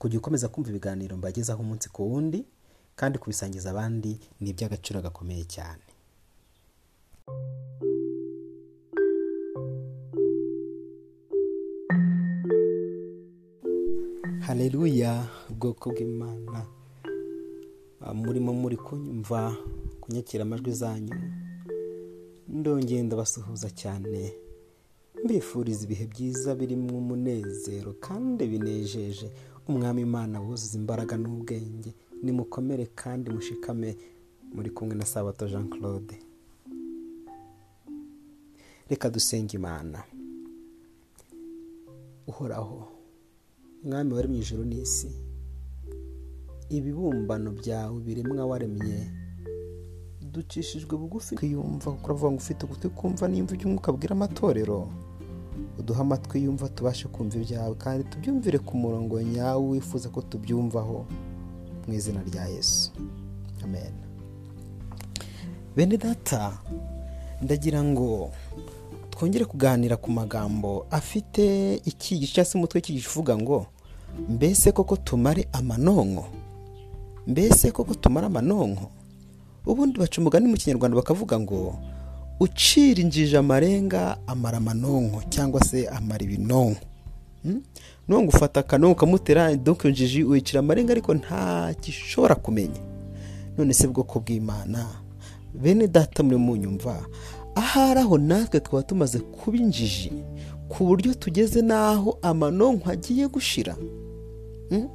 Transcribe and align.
kujya 0.00 0.18
ukomeza 0.20 0.50
kumva 0.52 0.68
ibiganiro 0.70 1.12
mbagezaho 1.20 1.60
umunsi 1.64 1.86
ku 1.94 2.00
wundi 2.10 2.40
kandi 2.98 3.16
kubisangiza 3.20 3.66
abandi 3.70 4.10
ni 4.40 4.48
iby'agaciro 4.52 4.98
gakomeye 5.06 5.44
cyane. 5.54 5.84
Haleluya 14.46 15.26
ubwoko 15.50 15.90
bw'imana. 15.90 16.66
Ah, 18.00 18.14
murimo 18.14 18.52
muri 18.52 18.76
kunyumva 18.76 19.56
kunyakira 20.00 20.42
amajwi 20.42 20.72
zanyu 20.72 21.16
ndongeye 22.48 23.02
ndabasuhuza 23.02 23.70
cyane. 23.70 24.32
Mbifuriza 25.24 25.84
ibihe 25.84 26.06
byiza 26.12 26.54
birimo 26.54 26.98
umunezero 26.98 27.92
kandi 28.00 28.42
binejeje. 28.52 29.28
Umwami 29.70 30.02
imana 30.02 30.40
wuzuza 30.40 30.78
imbaraga 30.78 31.16
n'ubwenge. 31.16 31.94
Nimukomere 32.22 32.86
kandi 32.94 33.30
mushikame. 33.30 33.96
Muri 34.54 34.70
kumwe 34.70 34.94
na 34.94 35.04
sabato 35.06 35.46
jean 35.48 35.68
claude 35.70 36.18
reka 38.90 39.10
dusenge 39.10 39.54
imana. 39.56 40.02
Uhoraho 42.26 42.88
mwami 43.84 44.12
wari 44.14 44.28
mu 44.28 44.34
ijoro 44.42 44.64
n'isi 44.64 45.08
ibibumbano 46.68 47.50
byawe 47.52 48.00
biremwa 48.00 48.46
waremye. 48.46 49.10
Ducishijwe 50.32 50.96
bugufi. 50.98 51.36
Twiyumva 51.36 51.90
uravuga 52.04 52.30
ngo 52.30 52.38
ufite 52.42 52.60
ugutwi 52.66 52.88
kumva 52.90 53.28
n'imva 53.28 53.54
iby'umwuka 53.54 53.90
abwira 53.90 54.12
amatorero. 54.14 54.90
Uduhe 55.78 56.00
amatwi 56.00 56.44
yumva 56.44 56.68
tubashe 56.68 57.08
kumva 57.08 57.36
ibyawe 57.38 57.74
kandi 57.74 58.04
tubyumvire 58.04 58.58
ku 58.58 58.76
murongo 58.76 59.22
nyawo 59.22 59.68
wifuza 59.70 60.08
ko 60.08 60.20
tubyumvaho 60.22 61.06
mu 61.88 61.92
izina 61.94 62.20
rya 62.22 62.44
yesu. 62.48 62.90
Amen. 63.64 63.92
Bene 65.76 65.96
data 65.96 66.58
ndagira 67.42 67.82
ngo 67.82 68.30
twongere 69.10 69.44
kuganira 69.44 69.96
ku 69.96 70.10
magambo 70.10 70.86
afite 70.90 71.76
icyigisho 71.84 72.34
cyangwa 72.34 72.50
se 72.50 72.58
umutwe 72.58 72.76
w'icyigisho 72.78 73.10
uvuga 73.10 73.36
ngo 73.38 73.66
mbese 74.28 74.72
koko 74.72 74.96
tumare 74.96 75.48
amanonko? 75.52 76.24
Mbese 77.26 77.70
koko 77.70 77.94
tumara 77.94 78.26
amanonko? 78.26 78.90
Ubundi 79.66 79.98
baca 80.00 80.18
umugani 80.20 80.48
mu 80.48 80.56
kinyarwanda 80.56 80.96
bakavuga 80.96 81.40
ngo 81.40 81.78
ucira 82.40 83.00
injiji 83.02 83.36
amarenga 83.36 84.18
amara 84.26 84.58
amanonko 84.58 85.22
cyangwa 85.28 85.64
se 85.64 85.88
amara 85.88 86.24
ibinonko 86.24 86.80
Hmm? 87.42 87.62
nubwo 88.08 88.28
ufata 88.28 88.60
akanonko 88.60 88.92
ukamutera 88.92 89.56
donko 89.56 89.82
iyo 89.82 89.90
njiji 89.92 90.24
wicira 90.24 90.60
amarenga 90.60 90.92
ariko 90.92 91.14
nta 91.14 91.74
gishobora 91.82 92.34
kumenya 92.34 92.80
none 93.58 93.72
se 93.74 93.86
bwoko 93.88 94.20
bw'imana 94.20 94.86
bene 95.54 95.88
data 95.88 96.22
muri 96.22 96.36
munyumva 96.36 97.06
ahari 97.54 98.00
aho 98.00 98.18
natwe 98.18 98.60
twaba 98.60 98.82
tumaze 98.82 99.18
kuba 99.18 99.56
injiji 99.56 100.12
ku 100.68 100.84
buryo 100.84 101.14
tugeze 101.14 101.62
n'aho 101.62 102.18
amanonko 102.22 102.90
agiye 102.90 103.28
gushira 103.28 103.76
Hmm? 104.68 104.88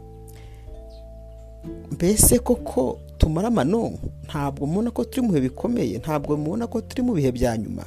mbese 1.92 2.40
koko 2.40 3.00
tumara 3.18 3.48
amanonko 3.48 4.00
ntabwo 4.28 4.68
mubona 4.68 4.92
ko 4.92 5.04
turi 5.04 5.22
mu 5.28 5.34
bihe 5.34 5.42
bikomeye 5.50 5.98
ntabwo 5.98 6.38
mubona 6.38 6.68
ko 6.68 6.82
turi 6.82 7.02
mu 7.02 7.14
bihe 7.14 7.32
bya 7.32 7.58
nyuma 7.58 7.84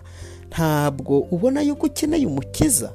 ntabwo 0.50 1.18
ubona 1.30 1.60
yuko 1.62 1.86
ukeneye 1.86 2.26
umukiza. 2.26 2.92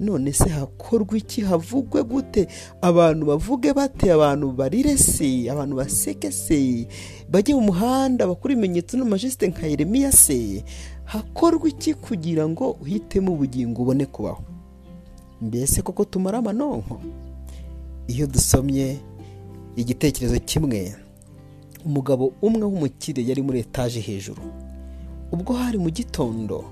None 0.00 0.32
se 0.32 0.48
hakorwa 0.48 1.18
iki? 1.18 1.40
Havugwe 1.42 2.02
gute? 2.04 2.46
Abantu 2.80 3.26
bavuge 3.26 3.72
bate? 3.74 4.12
Abantu 4.12 4.52
barire 4.52 4.96
se? 4.96 5.50
Abantu 5.50 5.76
baseke 5.76 6.30
se? 6.32 6.86
Bajye 7.30 7.54
mu 7.54 7.60
muhanda 7.60 8.26
bakora 8.26 8.52
ibimenyetso 8.54 8.94
n'amajisite 8.96 9.48
nka 9.50 9.66
yeremiya 9.66 10.12
se? 10.12 10.62
Hakorwa 11.04 11.68
iki 11.68 11.94
kugira 11.94 12.48
ngo 12.48 12.70
uhitemo 12.78 13.32
ubugingo 13.32 13.82
ubone 13.82 14.06
kubaho? 14.06 14.42
Mbese 15.42 15.82
koko 15.82 16.04
tumara 16.04 16.38
amanonko 16.38 17.00
iyo 18.06 18.26
dusomye 18.26 18.98
igitekerezo 19.76 20.38
kimwe. 20.46 20.94
Umugabo 21.84 22.32
umwe 22.42 22.64
w'umukire 22.64 23.22
yari 23.26 23.42
muri 23.42 23.58
etaje 23.60 24.00
hejuru. 24.00 24.42
Ubwo 25.32 25.52
hari 25.52 25.78
mu 25.78 25.90
gitondo 25.90 26.64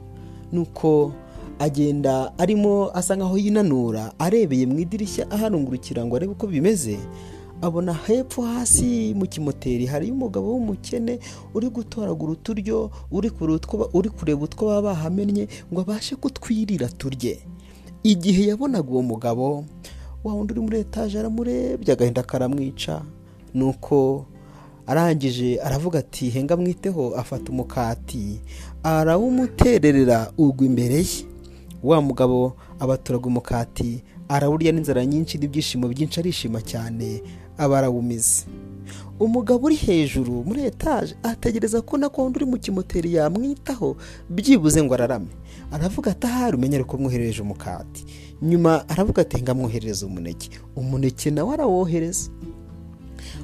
nuko 0.53 1.13
agenda 1.59 2.33
arimo 2.39 2.91
asa 2.95 3.17
nkaho 3.17 3.39
yinanura 3.39 4.13
arebeye 4.19 4.67
mu 4.67 4.79
idirishya 4.79 5.31
aharungurukira 5.31 6.05
ngo 6.05 6.17
arebe 6.17 6.33
uko 6.33 6.47
bimeze 6.47 6.99
abona 7.63 7.93
hepfo 7.95 8.43
hasi 8.43 9.15
mu 9.17 9.27
kimoteri 9.27 9.87
hariyo 9.87 10.13
umugabo 10.15 10.53
w'umukene 10.53 11.19
uri 11.55 11.69
gutoragura 11.69 12.33
uturyo 12.33 12.91
uri 13.11 14.11
kureba 14.11 14.43
utwo 14.45 14.67
baba 14.69 14.83
bahamennye 14.93 15.49
ngo 15.73 15.81
abashe 15.81 16.17
kutwirira 16.17 16.89
turye. 16.89 17.39
Igihe 18.03 18.47
yabonaga 18.53 18.91
uwo 18.91 19.03
mugabo 19.03 19.65
wa 20.25 20.35
wundi 20.35 20.53
uri 20.53 20.61
muri 20.61 20.79
etaje 20.79 21.19
aramurebye 21.19 21.93
agahinda 21.93 22.23
karamwica 22.23 23.01
nuko 23.55 24.27
arangije 24.87 25.59
aravuga 25.61 25.99
ati 25.99 26.31
henga 26.31 26.57
mwiteho 26.57 27.15
afata 27.17 27.53
umukati 27.53 28.41
arawumutererera 28.83 30.33
ugwa 30.39 30.67
imbere 30.67 30.95
ye. 30.95 31.25
Wa 31.83 32.01
mugabo 32.03 32.57
abaturaga 32.81 33.27
umukati 33.27 34.03
arawurya 34.29 34.73
n'inzara 34.73 35.07
nyinshi 35.07 35.39
n'ibyishimo 35.39 35.89
byinshi 35.89 36.21
arishima 36.21 36.61
cyane 36.63 37.23
aba 37.59 37.79
arawumize. 37.79 38.45
Umugabo 39.21 39.67
uri 39.67 39.77
hejuru 39.77 40.45
muri 40.45 40.65
etaje 40.65 41.15
ategereza 41.23 41.81
ko 41.83 41.97
na 41.97 42.09
wundi 42.09 42.37
uri 42.39 42.47
mu 42.47 42.59
kimoteri 42.59 43.15
yamwitaho 43.15 43.97
byibuze 44.31 44.83
ngo 44.83 44.95
ararame. 44.95 45.31
Aravuga 45.73 46.11
ati 46.11 46.27
ahari 46.27 46.57
umenyere 46.57 46.85
ko 46.85 46.97
mwoherereje 46.99 47.43
umukati. 47.43 48.05
Nyuma 48.43 48.89
aravuga 48.89 49.23
ati 49.23 49.43
ngamwoherereza 49.43 50.07
umuneke. 50.07 50.51
Umuneke 50.77 51.31
nawe 51.31 51.55
arawohereza. 51.55 52.31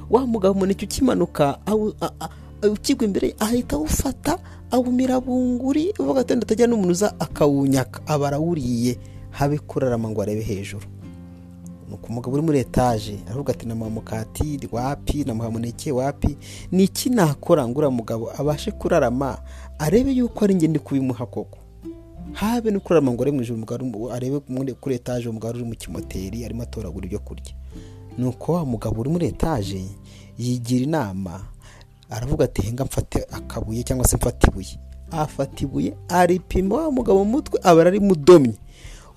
Wa 0.09 0.27
mugabo 0.27 0.53
umuneke 0.55 0.85
ukimanuka 0.85 1.59
ukigwa 2.71 3.05
imbere 3.05 3.35
ahita 3.39 3.75
awufata 3.75 4.39
awumira 4.71 5.19
bunguri 5.19 5.93
uvuga 5.99 6.21
ati 6.21 6.35
ndatajya 6.35 6.67
n'umuntu 6.67 6.91
uza 6.91 7.19
akawunyaka. 7.19 8.07
Aba 8.07 8.27
arawuriye 8.27 8.97
habe 9.31 9.57
kurarama 9.59 10.09
ngo 10.09 10.21
arebe 10.21 10.41
hejuru. 10.41 10.85
Nuko 11.89 12.07
umugabo 12.07 12.33
uri 12.33 12.41
muri 12.45 12.59
etaje 12.59 13.19
aravuga 13.27 13.53
ati 13.53 13.65
namuha 13.67 13.89
mukati 13.89 14.59
wapi? 14.71 15.23
Namuha 15.23 15.51
muneke 15.51 15.91
wapi? 15.91 16.37
Ni 16.71 16.83
iki 16.83 17.09
nakora 17.09 17.67
ngo 17.67 17.77
uriya 17.79 17.91
mugabo? 17.91 18.31
Abashe 18.37 18.71
kurarama 18.71 19.37
arebe 19.79 20.11
yuko 20.11 20.43
ari 20.45 20.53
njye 20.53 20.67
ndi 20.67 20.79
kubimuha 20.79 21.25
koko. 21.25 21.57
Habe 22.33 22.71
no 22.71 22.79
kurarama 22.79 23.11
ngo 23.11 23.21
arebe 23.21 23.37
mu 23.37 23.43
ijoro 23.43 24.11
arebe 24.13 24.39
kuri 24.79 24.95
etaje 24.95 25.29
umugabo 25.29 25.53
uri 25.55 25.63
mu 25.63 25.75
kimoteri 25.75 26.45
arimo 26.45 26.63
atoragura 26.63 27.05
ibyo 27.05 27.19
kurya. 27.19 27.53
Nuko 28.17 28.53
wa 28.53 28.65
mugabo 28.65 29.01
uri 29.01 29.09
muri 29.09 29.25
etaje 29.27 29.85
yigira 30.37 30.83
inama 30.83 31.41
aravuga 32.09 32.45
ati 32.45 32.61
henga 32.61 32.85
mfate 32.85 33.25
akabuye 33.31 33.83
cyangwa 33.83 34.07
se 34.07 34.15
mfate 34.17 34.47
ibuye. 34.47 34.79
Afata 35.11 35.63
ibuye 35.63 35.93
aripima 36.09 36.75
wa 36.75 36.91
mugabo 36.91 37.25
mu 37.25 37.31
mutwe 37.31 37.59
aba 37.63 37.81
aramudomye 37.81 38.53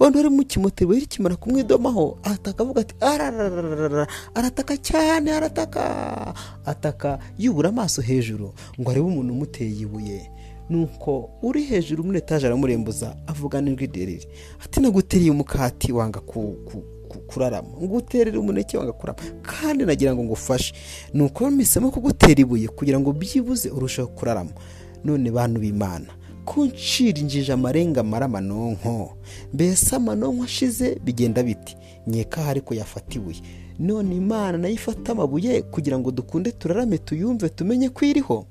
wenda 0.01 0.21
uri 0.21 0.29
mu 0.29 0.45
kimoteri 0.45 0.91
we 0.91 1.01
kimara 1.01 1.37
kumwidomaho 1.37 2.19
ataka 2.23 2.63
avuga 2.63 2.81
ati 2.81 2.95
ararararara 3.01 4.07
arataka 4.35 4.77
cyane 4.77 5.33
arataka. 5.33 6.35
Ataka 6.65 7.19
yubura 7.39 7.69
amaso 7.69 8.03
hejuru 8.03 8.53
ngo 8.81 8.91
arebe 8.91 9.07
umuntu 9.07 9.33
umuteye 9.33 9.71
ibuye. 9.81 10.31
Nuko 10.71 11.31
uri 11.43 11.63
hejuru 11.65 12.05
muri 12.05 12.19
etaje 12.19 12.47
aramurembuza 12.47 13.17
avuga 13.27 13.61
n'ijwi 13.61 13.87
rirerire. 13.87 14.29
Ati 14.65 14.81
naguteriye 14.81 15.31
umukati 15.31 15.93
wanga 15.93 16.21
ku, 16.21 16.57
ku, 17.17 17.23
ku, 17.23 17.27
kurarama 17.33 17.69
nguterere 17.83 18.39
umuneke 18.39 18.79
wanga 18.79 18.93
kurama 18.93 19.19
kandi 19.43 19.85
nagira 19.85 20.15
ngo 20.15 20.25
ngufashe. 20.25 20.75
Nuko 21.15 21.51
mpisemo 21.51 21.91
kugutera 21.91 22.41
ibuye 22.41 22.69
kugira 22.69 23.01
ngo 23.01 23.13
byibuze 23.13 23.71
urusheho 23.71 24.09
kurarama 24.09 24.51
none 25.05 25.31
bantu 25.31 25.61
b'imana 25.61 26.07
kuncira 26.45 27.19
injiji 27.19 27.53
amarenga 27.53 28.01
amara 28.01 28.27
amanonko. 28.27 29.17
Mbese 29.55 29.97
amanonko 29.97 30.45
ashize 30.45 30.95
bigenda 31.05 31.43
biti. 31.43 31.77
Nkeka 32.07 32.47
ariko 32.47 32.75
yafata 32.75 33.17
ibuye. 33.19 33.41
None 33.79 34.17
imana 34.17 34.59
na 34.59 34.69
yo 34.69 34.75
ifata 34.75 35.13
amabuye 35.13 35.63
kugira 35.63 35.99
ngo 35.99 36.11
dukunde 36.11 36.53
turarame 36.53 36.99
tuyumve 36.99 37.49
tumenye 37.49 37.89
ko 37.89 38.05
iriho. 38.05 38.47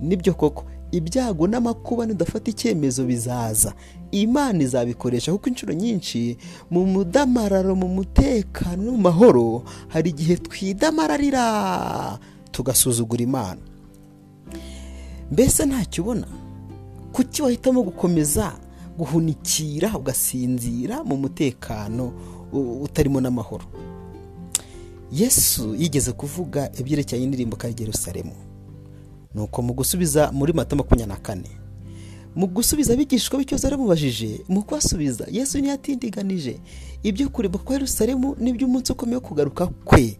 Nibyo 0.00 0.34
koko. 0.34 0.64
Ibyago 0.92 1.46
n'amakuba 1.48 2.06
nidafata 2.06 2.50
icyemezo 2.50 3.04
bizaza. 3.04 3.74
Imana 4.10 4.62
izabikoresha 4.62 5.32
kuko 5.32 5.48
inshuro 5.48 5.72
nyinshi 5.74 6.36
mu 6.70 6.86
mudamararo 6.86 7.74
mu 7.74 7.88
mutekano 7.88 8.82
no 8.82 8.92
mu 8.92 8.98
mahoro 8.98 9.64
hari 9.88 10.10
igihe 10.10 10.36
twidamararira 10.36 12.18
tugasuzugura 12.52 13.22
imana. 13.22 13.60
Mbese 15.32 15.66
ntacyo 15.66 16.02
ubona? 16.04 16.26
Kuki 17.12 17.42
wahitamo 17.42 17.82
gukomeza 17.82 18.52
guhunikira 18.98 19.96
ugasinzira 19.96 21.04
mu 21.04 21.16
mutekano 21.16 22.12
utarimo 22.84 23.20
n'amahoro? 23.20 23.64
Yesu 25.12 25.74
yigeze 25.74 26.12
kuvuga 26.12 26.68
ibyerekeranye 26.78 27.24
n'indirimbo 27.26 27.56
ka 27.56 27.68
Yerusalemu. 27.68 28.32
Nuko 29.34 29.62
mu 29.62 29.72
gusubiza 29.74 30.30
muri 30.32 30.52
mata 30.52 30.76
makumyabiri 30.76 31.08
na 31.08 31.16
kane. 31.16 31.50
Mu 32.36 32.46
gusubiza 32.46 32.92
abigishwa 32.92 33.38
b'ikibazo 33.38 33.66
yaramubajije 33.66 34.40
mu 34.48 34.62
kubasubiza 34.62 35.26
yesu 35.30 35.58
ntiyatindiganije 35.58 36.56
ibyo 37.02 37.28
kureba 37.28 37.58
kwa 37.58 37.74
Yerusalemu 37.74 38.36
n'iby'umunsi 38.40 38.92
ukomeye 38.92 39.16
wo 39.16 39.20
kugaruka 39.28 39.66
kwe. 39.84 40.16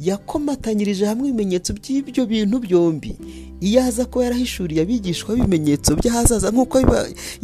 Yakomatanyirije 0.00 1.06
hamwe 1.06 1.28
ibimenyetso 1.28 1.72
by'ibyo 1.72 2.26
bintu 2.26 2.58
byombi. 2.60 3.16
Iyo 3.60 3.80
aza 3.84 4.04
kuba 4.04 4.24
yarahishuriye 4.24 4.82
abigishwa 4.84 5.34
b'ibimenyetso 5.34 5.96
by'ahazaza 5.96 6.50
nk'uko 6.52 6.76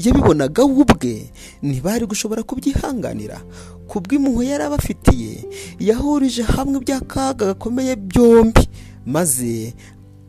yabibonaga 0.05 0.65
we 0.65 0.73
ubwe. 0.85 1.15
Ntibari 1.65 2.05
gushobora 2.07 2.43
kubyihanganira. 2.45 3.41
Ku 3.89 4.01
bw'impuhwe 4.05 4.45
yari 4.53 4.65
abafitiye 4.69 5.33
yahurije 5.81 6.43
hamwe 6.45 6.77
iby'akaga 6.81 7.47
gakomeye 7.57 7.97
byombi. 7.97 8.65
Maze 9.07 9.73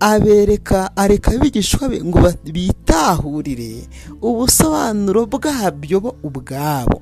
abereka 0.04 0.92
areka 0.98 1.32
abigishwa 1.32 1.90
be 1.90 2.04
ngo 2.04 2.20
bitahurire 2.52 3.88
ubusobanuro 4.22 5.26
bwabyo 5.26 5.98
bo 6.04 6.12
ubwabo. 6.24 7.00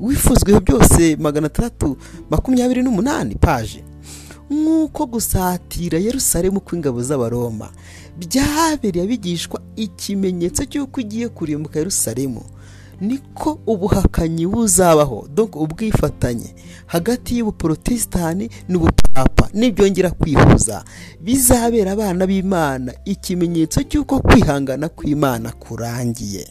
Wifuzwe 0.00 0.60
byose 0.60 1.16
magana 1.16 1.46
atandatu 1.46 1.96
makumyabiri 2.30 2.82
n'umunani 2.82 3.34
paje 3.38 3.84
nk'uko 4.50 5.06
gusatira 5.06 5.98
Yerusalemu 6.02 6.60
kw'ingabo 6.60 6.98
z'abaroma 7.02 7.70
byabereye 8.18 9.04
abigishwa 9.06 9.62
ikimenyetso 9.78 10.66
cy'uko 10.66 11.00
ugiye 11.00 11.28
kurimbuka 11.30 11.78
Yerusalemu. 11.78 12.42
Niko 13.02 13.58
ubuhakanyi 13.66 14.46
buzabaho. 14.46 15.28
Dore 15.34 15.50
ubwifatanye. 15.54 16.54
Hagati 16.86 17.38
y'ubuporotesitanti 17.38 18.50
n'ubupapa. 18.68 19.48
Nibyongera 19.54 20.10
kwihuza. 20.10 20.84
Bizabera 21.20 21.92
abana 21.92 22.26
b'imana. 22.26 22.94
Ikimenyetso 23.04 23.82
cy'uko 23.82 24.20
kwihangana 24.20 24.88
kw'imana 24.88 25.52
kurangiye. 25.52 26.46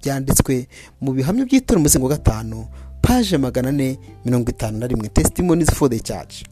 Byanditswe 0.00 0.68
mu 1.00 1.12
bihamya 1.12 1.44
by'itora 1.44 1.78
umuzingo 1.80 2.06
wa 2.08 2.16
gatanu 2.16 2.66
paje 3.02 3.38
magana 3.38 3.68
ane 3.68 3.98
mirongo 4.24 4.50
itanu 4.50 4.78
na 4.78 4.86
rimwe. 4.86 5.08
Testimonies 5.08 5.70
for 5.70 5.90
the 5.90 6.00
church. 6.00 6.44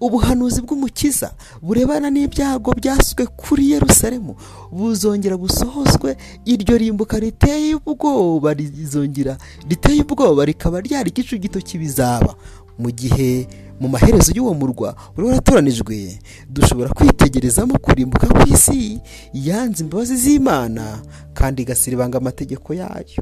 Ubuhanuzi 0.00 0.60
bw'umukiza 0.62 1.34
burebana 1.62 2.10
n'ibyago 2.10 2.72
byaswe 2.76 3.26
kuri 3.26 3.70
Yerusalemu 3.70 4.36
buzongera 4.72 5.36
busohozwe 5.36 6.16
iryo 6.44 6.78
rimbuka 6.78 7.18
riteye 7.18 7.74
ubwoba 7.86 8.54
rizongera 8.54 9.36
riteye 9.68 10.02
ubwoba 10.02 10.44
rikaba 10.44 10.80
ryari 10.80 11.10
igicu 11.10 11.38
gito 11.38 11.60
kibizaba 11.60 12.34
mu 12.78 12.90
gihe 12.90 13.48
mu 13.80 13.88
maherezo 13.88 14.32
y'uwo 14.36 14.54
murwa 14.54 14.96
wari 15.16 15.28
waratoranijwe 15.28 16.18
dushobora 16.48 16.88
kwitegerezamo 16.92 17.78
kurimbuka 17.78 18.26
ku 18.26 18.48
isi 18.52 19.00
yanze 19.32 19.84
imbabazi 19.84 20.16
z'imana 20.16 21.00
kandi 21.34 21.62
igasiribanga 21.62 22.18
amategeko 22.18 22.74
yayo. 22.74 23.20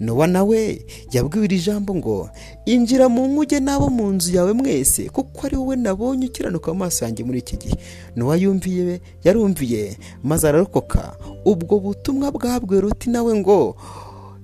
Nowa 0.00 0.26
nawe 0.26 0.84
yabwiwe 1.12 1.44
iri 1.44 1.58
jambo 1.60 1.94
ngo 1.94 2.30
injira 2.66 3.08
mu 3.08 3.26
nkuge 3.28 3.60
n'abo 3.60 3.88
mu 3.90 4.10
nzu 4.12 4.32
yawe 4.36 4.52
mwese 4.52 5.08
kuko 5.08 5.46
ari 5.46 5.56
wowe 5.56 5.76
nabonye 5.76 6.26
ukiranuka 6.26 6.70
amaso 6.70 7.04
yanjye 7.04 7.24
muri 7.24 7.38
iki 7.38 7.56
gihe. 7.56 7.76
Nowa 8.16 8.36
yumviye 8.36 9.00
yarumviye 9.24 9.96
maze 10.24 10.48
ararokoka. 10.48 11.16
Ubwo 11.44 11.78
butumwa 11.80 12.30
bwabwiwe 12.32 12.80
ruti 12.80 13.10
nawe 13.10 13.34
ngo 13.34 13.76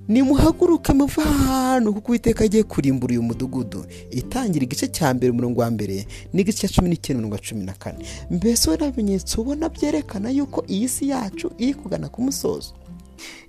nimuhaguruke 0.07 0.93
muva 0.93 1.21
ahantu 1.25 1.93
kuko 1.93 2.07
uwiteka 2.11 2.43
agiye 2.43 2.63
kurimbura 2.63 3.11
uyu 3.11 3.23
mudugudu 3.23 3.85
itangira 4.11 4.63
igice 4.63 4.87
cya 4.87 5.13
mbere 5.13 5.31
umurongo 5.31 5.61
wa 5.61 5.71
mbere 5.71 6.07
n'igice 6.33 6.67
cya 6.67 6.69
cumi 6.75 6.89
n'icyenda 6.89 7.19
umurongo 7.19 7.35
wa 7.35 7.41
cumi 7.41 7.65
na 7.65 7.73
kane. 7.73 8.05
Mbese 8.31 8.69
we 8.69 8.77
bimenyetso 8.77 9.41
ubona 9.41 9.69
byerekana 9.69 10.29
yuko 10.29 10.63
iyi 10.69 10.87
si 10.89 11.09
yacu 11.09 11.51
iri 11.57 11.73
kugana 11.73 12.07
ku 12.09 12.21
musozo? 12.21 12.71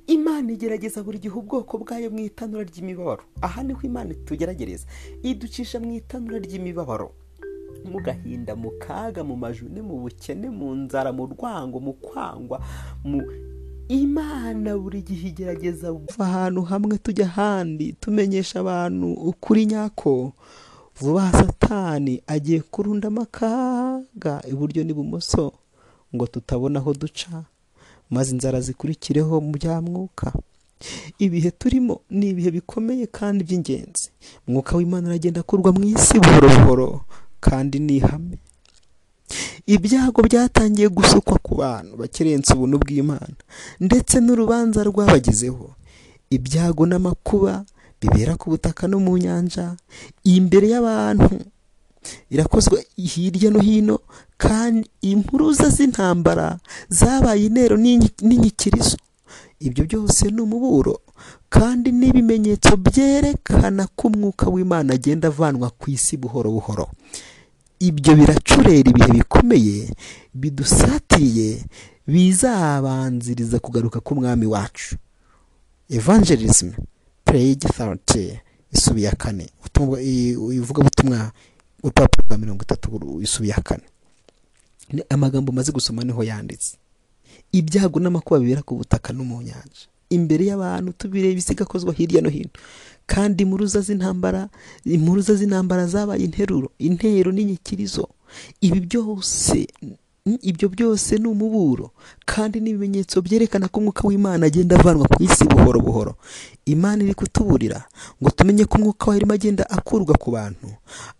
Imana 0.06 0.52
igerageza 0.52 1.02
buri 1.02 1.18
gihe 1.18 1.34
ubwoko 1.34 1.78
bwayo 1.78 2.10
mu 2.10 2.18
itanura 2.24 2.64
ry'imibabaro. 2.64 3.22
Aha 3.40 3.62
ni 3.62 3.72
ho 3.74 3.80
imana 3.82 4.10
itugeragereza 4.12 4.86
iducisha 5.22 5.80
mu 5.80 5.92
itanura 5.94 6.38
ry'imibabaro. 6.38 7.10
Mu 7.84 7.98
gahinda 8.02 8.56
mu 8.56 8.70
kaga 8.78 9.24
mu 9.24 9.36
majune 9.36 9.82
mu 9.82 10.00
bukene 10.02 10.50
mu 10.50 10.74
nzara 10.74 11.12
mu 11.12 11.26
rwango 11.30 11.78
mu 11.80 11.92
kwangwa 11.94 12.58
mu 13.04 13.22
imana 13.88 14.76
buri 14.76 15.00
gihe 15.02 15.28
igerageza 15.32 15.92
kuva 15.92 16.24
ahantu 16.26 16.62
hamwe 16.62 16.98
tujya 16.98 17.24
ahandi 17.26 17.92
tumenyesha 18.00 18.60
abantu 18.60 19.12
ukuri 19.12 19.66
nyako. 19.66 20.32
Vuba 21.00 21.32
satani 21.32 22.22
agiye 22.26 22.60
kurundamo 22.60 23.22
akaga 23.22 24.42
iburyo 24.50 24.82
n'ibumoso 24.84 25.52
ngo 26.14 26.26
tutabona 26.26 26.78
aho 26.82 26.92
duca. 26.94 27.46
Maze 28.10 28.30
inzara 28.32 28.60
zikurikireho 28.60 29.40
bya 29.40 29.80
mwuka. 29.80 30.32
Ibihe 31.18 31.50
turimo 31.50 32.00
ni 32.10 32.28
ibihe 32.30 32.50
bikomeye 32.50 33.06
kandi 33.06 33.44
by'ingenzi. 33.44 34.10
Mwuka 34.46 34.76
w'imana 34.76 35.08
aragenda 35.08 35.40
akurwa 35.40 35.72
mu 35.72 35.84
isi 35.84 36.18
buhoro 36.20 36.48
buhoro 36.48 36.88
kandi 37.40 37.78
ni 37.78 37.96
ihame. 37.98 38.38
Ibyago 39.66 40.22
byatangiye 40.22 40.88
gusukwa 40.88 41.36
ku 41.42 41.54
bantu 41.60 41.96
bakerensa 42.00 42.54
ubuntu 42.54 42.78
bw'imana 42.80 43.36
ndetse 43.80 44.20
n'urubanza 44.20 44.80
rwabagezeho. 44.88 45.74
Ibyago 46.30 46.86
n'amakuba 46.86 47.64
bibera 48.00 48.36
ku 48.40 48.50
butaka 48.50 48.88
no 48.88 48.96
mu 49.02 49.18
nyanja 49.18 49.76
imbere 50.24 50.68
y'abantu 50.72 51.36
irakozwe 52.30 52.86
hirya 52.96 53.50
no 53.50 53.60
hino 53.60 53.98
kandi 54.36 54.90
impuruza 55.02 55.68
z'intambara 55.68 56.58
zabaye 56.88 57.46
intero 57.46 57.76
n'inyikirizo 57.76 58.96
ibyo 59.60 59.84
byose 59.84 60.30
ni 60.30 60.40
umuburo 60.40 61.00
kandi 61.48 61.92
n'ibimenyetso 61.92 62.76
byerekana 62.76 63.86
ko 63.96 64.08
umwuka 64.08 64.46
w'imana 64.50 64.94
agenda 64.94 65.28
avanwa 65.28 65.70
ku 65.70 65.90
isi 65.90 66.16
buhoro 66.16 66.50
buhoro. 66.50 66.86
Ibyo 67.80 68.14
biracurera 68.16 68.90
ibihe 68.90 69.12
bikomeye 69.18 69.90
bidusatiriye 70.34 71.64
bizabanziriza 72.06 73.58
kugaruka 73.58 74.00
k'umwami 74.00 74.46
wacu. 74.46 74.96
Evangelism 75.90 76.70
page 77.24 77.66
thirty 77.76 78.38
isubiye 78.72 79.10
kane. 79.18 79.50
Ivugabutumwa 80.52 81.32
urupapuro 81.82 82.26
rwa 82.28 82.38
mirongo 82.38 82.62
itatu 82.62 83.20
isubiye 83.22 83.54
kane. 83.64 83.82
Amagambo 85.10 85.52
maze 85.52 85.72
gusoma 85.72 86.04
ni 86.04 86.12
ho 86.12 86.22
yanditse. 86.22 86.76
Ibyago 87.52 88.00
n'amakuba 88.00 88.40
bibera 88.40 88.62
ku 88.62 88.74
butaka 88.76 89.12
no 89.12 89.24
mu 89.24 89.42
nyanja. 89.42 89.88
Imbere 90.10 90.46
y'abantu 90.46 90.92
tubireba 90.92 91.38
isigakozwa 91.38 91.92
hirya 91.92 92.20
no 92.22 92.28
hino. 92.30 92.50
Kandi 93.06 93.42
impuruza 93.44 93.80
z'intambara 93.80 94.48
impuruza 94.84 95.34
z'intambara 95.34 95.86
zabaye 95.86 96.24
interuro 96.24 96.72
intero 96.78 97.32
n'inyikirizo. 97.32 98.08
Ibi 98.60 98.80
byose 98.80 99.68
ibyo 100.42 100.68
byose 100.68 101.16
ni 101.16 101.28
umuburo 101.28 101.90
kandi 102.28 102.60
n'ibimenyetso 102.60 103.22
byerekana 103.24 103.68
ko 103.72 103.80
umwuka 103.80 104.04
w'imana 104.08 104.46
agenda 104.46 104.76
avanwa 104.76 105.08
ku 105.08 105.22
isi 105.22 105.44
buhoro 105.48 105.80
buhoro. 105.80 106.12
Imana 106.68 107.00
iri 107.04 107.14
kutuburira 107.16 107.88
ngo 108.20 108.28
tumenye 108.30 108.64
ko 108.68 108.76
umwuka 108.78 109.06
wayo 109.08 109.16
arimo 109.24 109.32
agenda 109.34 109.64
akurwa 109.70 110.14
ku 110.20 110.30
bantu. 110.36 110.68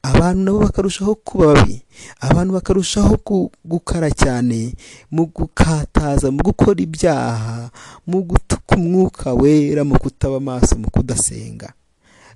Abantu 0.02 0.40
nabo 0.44 0.58
bakarushaho 0.68 1.14
kuba 1.24 1.46
babi 1.54 1.80
abantu 2.20 2.52
bakarushaho 2.52 3.16
gukara 3.64 4.10
cyane 4.12 4.76
mu 5.10 5.24
gukataza 5.32 6.28
mu 6.30 6.44
gukora 6.44 6.76
ibyaha 6.84 7.70
mu 8.06 8.20
gutuka 8.28 8.76
umwuka 8.76 9.32
wera 9.34 9.84
mu 9.88 9.96
kutaba 9.98 10.36
amaso 10.36 10.76
mu 10.76 10.90
kudasenga. 10.92 11.72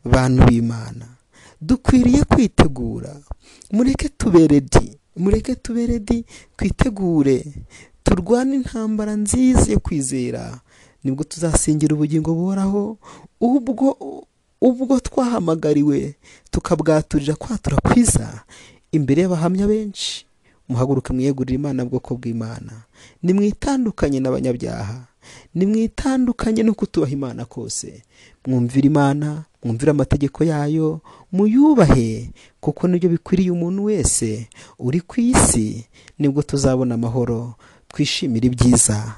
Bantu 0.04 0.48
b'imana. 0.48 1.06
Dukwiriye 1.62 2.24
kwitegura. 2.24 3.16
Mureke 3.72 4.08
tuberedi 4.08 4.98
mureke 5.16 5.54
tuberedi 5.54 6.24
twitegure. 6.56 7.44
Turwane 8.02 8.54
intambara 8.56 9.14
nziza 9.16 9.72
yo 9.72 9.78
kwizera. 9.80 10.60
Nibwo 11.04 11.24
tuzasingira 11.24 11.94
ubugingo 11.94 12.34
buhoraho 12.34 12.98
ubwo 13.40 13.96
ubwo 14.60 15.00
twahamagariwe 15.00 16.14
tukabwaturira 16.50 17.34
kwatura 17.34 17.76
kwiza 17.76 18.42
imbere 18.92 19.22
y'abahamya 19.22 19.66
benshi 19.66 20.26
muhaguruke 20.68 21.12
mwiyegurire 21.12 21.54
imana 21.58 21.84
bwoko 21.84 22.14
bw'imana. 22.16 22.72
Nimwitandukanye 23.22 24.20
n'abanyabyaha. 24.20 25.06
Nimwitandukanye 25.54 26.62
no 26.62 26.74
kutubaha 26.74 27.12
imana 27.12 27.44
kose. 27.44 28.02
Mwumvire 28.46 28.86
imana 28.86 29.44
mwumvire 29.64 29.90
amategeko 29.90 30.44
yayo 30.44 31.00
muyubahe 31.32 32.30
kuko 32.60 32.88
ni 32.88 32.98
byo 32.98 33.08
bikwiriye 33.10 33.50
umuntu 33.50 33.84
wese 33.84 34.48
uri 34.78 35.00
ku 35.00 35.20
isi 35.20 35.86
ni 36.18 36.28
bwo 36.28 36.42
tuzabona 36.42 36.94
amahoro. 36.94 37.54
Twishimire 37.88 38.46
ibyiza. 38.46 39.14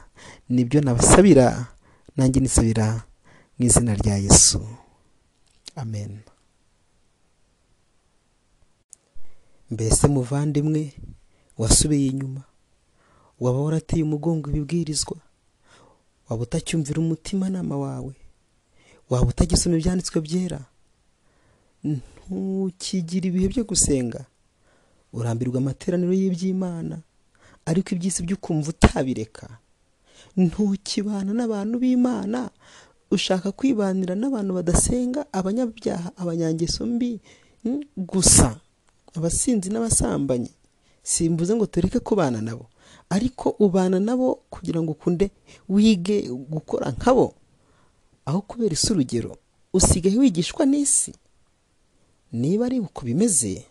Nibyo 0.48 0.80
nabasabira 0.80 1.66
nanjye 2.16 2.40
nisabira 2.40 3.02
mu 3.58 3.64
izina 3.66 3.94
rya 3.94 4.16
yesu. 4.18 4.60
Amen. 5.76 6.18
Mbese 9.70 10.08
muvandimwe 10.08 10.92
wasubiye 11.58 12.06
inyuma 12.12 12.42
waba 13.40 13.58
warateye 13.62 14.02
umugongo 14.02 14.50
ibibwirizwa? 14.50 15.16
Waba 16.28 16.42
utacyumvira 16.42 16.98
umutimanama 17.00 17.76
wawe? 17.76 18.14
Waba 19.10 19.26
utagisoma 19.28 19.76
ibyanditswe 19.76 20.20
byera? 20.20 20.60
Ntukigire 21.84 23.28
ibihe 23.28 23.48
byo 23.52 23.64
gusenga? 23.64 24.24
Urambirwa 25.12 25.58
amateraniro 25.60 26.12
y'iby'imana 26.12 26.96
ariko 27.68 27.88
iby'isi 27.94 28.22
byo 28.24 28.36
ukumva 28.36 28.68
utabireka? 28.74 29.46
Ntukibana 30.36 31.30
n'abantu 31.36 31.74
b'imana? 31.82 32.50
Ushaka 33.10 33.52
kwibanira 33.52 34.14
n'abantu 34.16 34.50
badasenga? 34.58 35.20
Abanyabyaha 35.32 36.08
abanyangeso 36.16 36.86
mbi? 36.86 37.20
Gusa 37.96 38.58
abasinzi 39.16 39.68
n'abasambanyi 39.70 40.50
simvuze 41.02 41.52
ngo 41.54 41.66
tureke 41.66 41.98
kubana 42.00 42.40
nabo. 42.40 42.66
Ariko 43.10 43.50
ubana 43.58 44.00
nabo 44.00 44.34
kugira 44.50 44.82
ngo 44.82 44.92
ukunde 44.92 45.30
wige 45.68 46.28
gukora 46.28 46.90
nkabo. 46.90 47.34
Aho 48.24 48.40
kubera 48.40 48.72
isi 48.72 48.92
urugero 48.92 49.36
usigaye 49.72 50.16
wigishwa 50.18 50.66
n'isi. 50.66 51.12
Niba 52.32 52.66
ari 52.66 52.80
uko 52.80 53.04
bimeze 53.04 53.64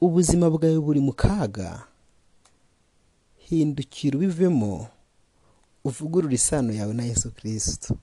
ubuzima 0.00 0.50
bwawe 0.50 0.78
buri 0.80 1.00
mu 1.00 1.12
kaga. 1.12 1.86
Hindukira 3.38 4.16
ubivemo 4.18 4.88
uvugurure 5.84 6.34
isano 6.34 6.72
yawe 6.72 6.94
na 6.94 7.04
yesu 7.04 7.30
kirisito 7.30 7.96